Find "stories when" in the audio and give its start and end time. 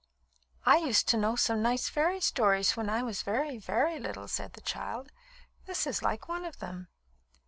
2.21-2.89